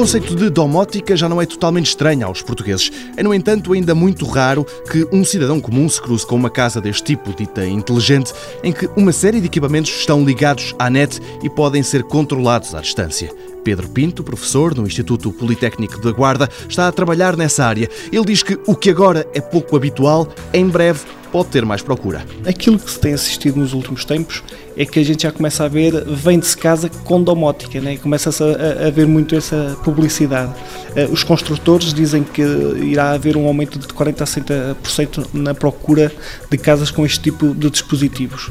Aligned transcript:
conceito 0.00 0.34
de 0.34 0.48
domótica 0.48 1.14
já 1.14 1.28
não 1.28 1.42
é 1.42 1.44
totalmente 1.44 1.88
estranho 1.88 2.26
aos 2.26 2.40
portugueses. 2.40 2.90
É, 3.18 3.22
no 3.22 3.34
entanto, 3.34 3.74
ainda 3.74 3.94
muito 3.94 4.24
raro 4.24 4.64
que 4.90 5.06
um 5.12 5.22
cidadão 5.22 5.60
comum 5.60 5.86
se 5.90 6.00
cruze 6.00 6.26
com 6.26 6.36
uma 6.36 6.48
casa 6.48 6.80
deste 6.80 7.04
tipo, 7.04 7.34
dita 7.34 7.66
inteligente, 7.66 8.32
em 8.64 8.72
que 8.72 8.88
uma 8.96 9.12
série 9.12 9.40
de 9.40 9.46
equipamentos 9.46 9.90
estão 9.90 10.24
ligados 10.24 10.74
à 10.78 10.88
net 10.88 11.20
e 11.42 11.50
podem 11.50 11.82
ser 11.82 12.02
controlados 12.04 12.74
à 12.74 12.80
distância. 12.80 13.30
Pedro 13.62 13.90
Pinto, 13.90 14.24
professor 14.24 14.74
no 14.74 14.86
Instituto 14.86 15.30
Politécnico 15.32 16.00
da 16.00 16.12
Guarda, 16.12 16.48
está 16.66 16.88
a 16.88 16.92
trabalhar 16.92 17.36
nessa 17.36 17.66
área. 17.66 17.86
Ele 18.10 18.24
diz 18.24 18.42
que 18.42 18.58
o 18.66 18.74
que 18.74 18.88
agora 18.88 19.28
é 19.34 19.40
pouco 19.42 19.76
habitual, 19.76 20.26
em 20.54 20.66
breve 20.66 21.00
pode 21.30 21.48
ter 21.48 21.64
mais 21.64 21.82
procura. 21.82 22.24
Aquilo 22.46 22.78
que 22.78 22.90
se 22.90 22.98
tem 22.98 23.14
assistido 23.14 23.58
nos 23.58 23.72
últimos 23.72 24.04
tempos 24.04 24.42
é 24.76 24.84
que 24.84 24.98
a 24.98 25.04
gente 25.04 25.22
já 25.22 25.32
começa 25.32 25.64
a 25.64 25.68
ver, 25.68 26.04
vende-se 26.04 26.56
casa 26.56 26.88
com 26.88 27.22
domótica, 27.22 27.80
né? 27.80 27.96
começa-se 27.96 28.42
a, 28.42 28.86
a 28.86 28.90
ver 28.90 29.06
muito 29.06 29.34
essa 29.34 29.76
publicidade. 29.84 30.52
Eh, 30.96 31.08
os 31.10 31.22
construtores 31.22 31.92
dizem 31.92 32.22
que 32.22 32.42
irá 32.42 33.12
haver 33.12 33.36
um 33.36 33.46
aumento 33.46 33.78
de 33.78 33.86
40% 33.86 34.50
a 34.50 34.74
60% 34.74 35.26
na 35.32 35.54
procura 35.54 36.12
de 36.50 36.58
casas 36.58 36.90
com 36.90 37.04
este 37.04 37.20
tipo 37.20 37.54
de 37.54 37.70
dispositivos. 37.70 38.50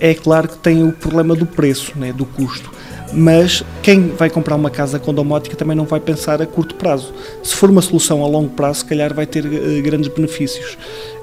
É 0.00 0.14
claro 0.14 0.48
que 0.48 0.58
tem 0.58 0.82
o 0.82 0.92
problema 0.92 1.34
do 1.34 1.46
preço, 1.46 1.92
né? 1.96 2.12
do 2.12 2.24
custo 2.24 2.70
mas 3.12 3.64
quem 3.82 4.08
vai 4.08 4.28
comprar 4.28 4.56
uma 4.56 4.70
casa 4.70 4.98
com 4.98 5.14
domótica 5.14 5.56
também 5.56 5.76
não 5.76 5.84
vai 5.84 6.00
pensar 6.00 6.42
a 6.42 6.46
curto 6.46 6.74
prazo. 6.74 7.12
Se 7.42 7.54
for 7.54 7.70
uma 7.70 7.80
solução 7.80 8.22
a 8.22 8.28
longo 8.28 8.50
prazo, 8.50 8.80
se 8.80 8.84
calhar 8.84 9.14
vai 9.14 9.26
ter 9.26 9.44
uh, 9.44 9.82
grandes 9.82 10.08
benefícios. 10.08 10.76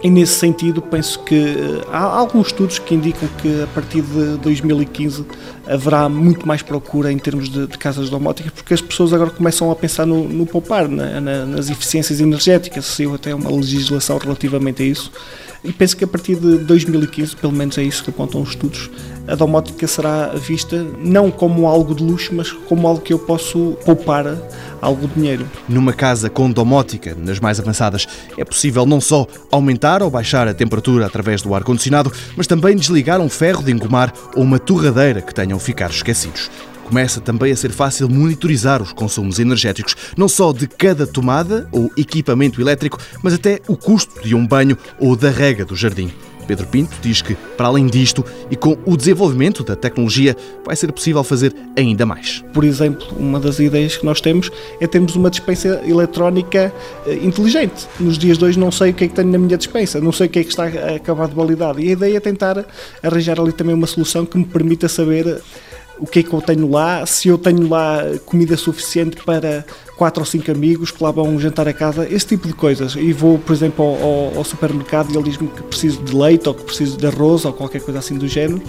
E 0.06 0.10
nesse 0.12 0.36
sentido, 0.36 0.84
penso 0.84 1.18
que 1.24 1.34
uh, 1.34 1.88
há 1.92 2.04
alguns 2.04 2.46
estudos 2.50 2.78
que 2.78 2.94
indicam 2.94 3.28
que 3.42 3.64
a 3.64 3.66
partir 3.66 4.04
de 4.04 4.38
2015 4.38 5.26
haverá 5.66 6.08
muito 6.08 6.48
mais 6.48 6.62
procura 6.62 7.12
em 7.12 7.18
termos 7.18 7.50
de, 7.50 7.66
de 7.66 7.76
casas 7.76 8.08
domóticas, 8.08 8.52
porque 8.52 8.76
as 8.76 8.82
pessoas 8.82 9.12
agora 9.14 9.32
começam 9.32 9.72
a 9.72 9.76
pensar 9.76 10.06
no, 10.06 10.30
no 10.30 10.46
poupar, 10.46 10.88
na, 10.88 11.20
na, 11.20 11.46
nas 11.48 11.72
eficiências 11.72 12.22
energéticas. 12.22 12.86
Saiu 12.86 13.16
até 13.16 13.34
uma 13.34 13.50
legislação 13.50 14.20
relativamente 14.20 14.84
a 14.84 14.86
isso. 14.86 15.12
E 15.66 15.74
penso 15.74 15.98
que 15.98 16.04
a 16.04 16.08
partir 16.08 16.36
de 16.36 16.60
2015, 16.60 17.36
pelo 17.38 17.52
menos 17.52 17.76
é 17.80 17.84
isso 17.84 18.04
que 18.04 18.12
apontam 18.12 18.40
os 18.42 18.50
estudos, 18.50 18.90
a 19.28 19.34
domótica 19.34 19.88
será 19.88 20.28
vista 20.28 20.86
não 21.00 21.32
como 21.32 21.68
algo 21.68 21.96
de 21.96 22.04
luxo, 22.04 22.34
mas 22.36 22.52
como 22.52 22.88
algo 22.88 23.02
que 23.02 23.12
eu 23.12 23.18
posso 23.18 23.76
poupar 23.84 24.38
algo 24.80 25.08
de 25.08 25.16
dinheiro. 25.16 25.50
Numa 25.68 25.92
casa 25.92 26.30
com 26.30 26.52
domótica, 26.52 27.16
nas 27.18 27.40
mais 27.40 27.60
avançadas, 27.60 28.08
é 28.38 28.46
possível 28.46 28.86
não 28.86 29.02
só 29.02 29.26
aumentar 29.52 30.04
ou 30.04 30.10
baixar 30.12 30.48
a 30.48 30.54
temperatura 30.54 31.08
através 31.08 31.42
do 31.42 31.56
ar-condicionado, 31.56 32.12
mas 32.38 32.46
também 32.46 32.76
desligar 32.76 33.20
um 33.20 33.30
ferro 33.30 33.64
de 33.64 33.72
engomar 33.72 34.14
ou 34.36 34.44
uma 34.44 34.60
torradeira 34.60 35.22
que 35.22 35.34
tenham 35.34 35.58
ficado 35.58 35.92
esquecidos 35.92 36.52
começa 36.86 37.20
também 37.20 37.52
a 37.52 37.56
ser 37.56 37.72
fácil 37.72 38.08
monitorizar 38.08 38.82
os 38.82 38.94
consumos 38.94 39.40
energéticos, 39.40 39.96
não 40.16 40.30
só 40.30 40.54
de 40.54 40.68
cada 40.68 41.06
tomada 41.06 41.68
ou 41.72 41.92
equipamento 41.98 42.62
elétrico, 42.62 43.00
mas 43.22 43.34
até 43.34 43.60
o 43.68 43.76
custo 43.76 44.22
de 44.22 44.36
um 44.36 44.46
banho 44.46 44.78
ou 45.00 45.16
da 45.16 45.30
rega 45.30 45.66
do 45.66 45.76
jardim. 45.76 46.12
Pedro 46.46 46.68
Pinto 46.68 46.96
diz 47.02 47.22
que, 47.22 47.36
para 47.58 47.68
além 47.68 47.88
disto, 47.88 48.24
e 48.50 48.56
com 48.56 48.78
o 48.86 48.96
desenvolvimento 48.96 49.64
da 49.64 49.76
tecnologia, 49.76 50.36
vai 50.64 50.76
ser 50.76 50.92
possível 50.92 51.24
fazer 51.24 51.54
ainda 51.76 52.06
mais. 52.06 52.44
Por 52.54 52.64
exemplo, 52.64 53.08
uma 53.18 53.40
das 53.40 53.60
ideias 53.60 53.98
que 53.98 54.06
nós 54.06 54.22
temos 54.22 54.52
é 54.80 54.88
termos 54.88 55.16
uma 55.16 55.30
dispensa 55.30 55.82
eletrónica 55.86 56.74
eh, 57.08 57.16
inteligente. 57.16 57.88
Nos 58.00 58.18
dias 58.18 58.42
hoje 58.42 58.60
não 58.60 58.72
sei 58.72 58.92
o 58.92 58.94
que 58.94 59.06
é 59.06 59.08
que 59.08 59.16
tenho 59.16 59.32
na 59.32 59.38
minha 59.38 59.58
dispensa, 59.58 60.00
não 60.00 60.12
sei 60.12 60.28
o 60.28 60.30
que 60.30 60.40
é 60.40 60.44
que 60.44 60.50
está 60.50 60.66
a 60.66 60.96
acabar 60.96 61.28
de 61.28 61.36
validade. 61.36 61.82
E 61.82 61.90
a 61.90 61.92
ideia 61.94 62.18
é 62.18 62.20
tentar 62.20 62.64
arranjar 63.02 63.40
ali 63.40 63.52
também 63.52 63.74
uma 63.74 63.88
solução 63.88 64.26
que 64.26 64.38
me 64.38 64.46
permita 64.46 64.88
saber 64.88 65.42
o 66.00 66.06
que 66.06 66.20
é 66.20 66.24
que 66.24 66.34
eu 66.34 66.42
tenho 66.42 66.70
lá, 66.70 67.06
se 67.06 67.28
eu 67.28 67.38
tenho 67.38 67.68
lá 67.70 68.04
comida 68.26 68.58
suficiente 68.58 69.18
para 69.24 69.66
quatro 69.96 70.22
ou 70.22 70.26
cinco 70.26 70.52
amigos 70.52 70.92
que 70.92 71.04
lá 71.04 71.12
vão 71.12 71.40
jantar 71.40 71.68
a 71.68 71.74
casa, 71.74 72.08
esse 72.10 72.28
tipo 72.28 72.48
de 72.48 72.54
coisas. 72.54 72.96
E 72.96 73.14
vou, 73.14 73.40
por 73.40 73.54
exemplo, 73.54 73.84
ao, 73.86 74.38
ao 74.38 74.44
supermercado 74.44 75.12
e 75.12 75.16
ele 75.16 75.24
diz-me 75.24 75.48
que 75.48 75.64
preciso 75.64 76.02
de 76.04 76.16
leite 76.16 76.48
ou 76.48 76.54
que 76.54 76.64
preciso 76.64 76.98
de 76.98 77.08
arroz 77.08 77.46
ou 77.46 77.54
qualquer 77.54 77.82
coisa 77.82 78.00
assim 78.00 78.18
do 78.18 78.28
género. 78.28 78.62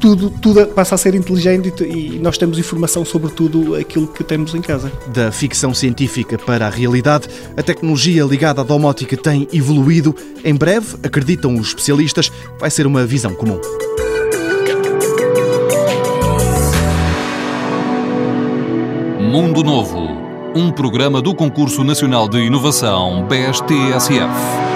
Tudo, 0.00 0.30
tudo 0.30 0.66
passa 0.66 0.96
a 0.96 0.98
ser 0.98 1.14
inteligente 1.14 1.72
e, 1.84 2.16
e 2.16 2.18
nós 2.18 2.36
temos 2.36 2.58
informação 2.58 3.04
sobre 3.04 3.30
tudo 3.30 3.76
aquilo 3.76 4.08
que 4.08 4.24
temos 4.24 4.52
em 4.52 4.60
casa. 4.60 4.90
Da 5.14 5.30
ficção 5.30 5.72
científica 5.72 6.36
para 6.36 6.66
a 6.66 6.70
realidade, 6.70 7.28
a 7.56 7.62
tecnologia 7.62 8.24
ligada 8.24 8.60
à 8.60 8.64
domótica 8.64 9.16
tem 9.16 9.46
evoluído. 9.52 10.14
Em 10.44 10.54
breve, 10.56 10.96
acreditam 11.04 11.54
os 11.54 11.68
especialistas, 11.68 12.32
vai 12.58 12.68
ser 12.68 12.84
uma 12.84 13.06
visão 13.06 13.32
comum. 13.32 13.60
Mundo 19.32 19.64
Novo, 19.64 20.10
um 20.54 20.70
programa 20.70 21.22
do 21.22 21.34
Concurso 21.34 21.82
Nacional 21.82 22.28
de 22.28 22.38
Inovação 22.40 23.26
BSTSF. 23.26 24.71